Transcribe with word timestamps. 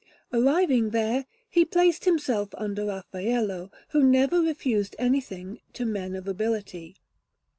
Arriving 0.33 0.89
there, 0.89 1.27
he 1.47 1.63
placed 1.63 2.05
himself 2.05 2.49
under 2.57 2.85
Raffaello, 2.87 3.69
who 3.89 4.01
never 4.03 4.41
refused 4.41 4.95
anything 4.97 5.59
to 5.73 5.85
men 5.85 6.15
of 6.15 6.27
ability. 6.27 6.95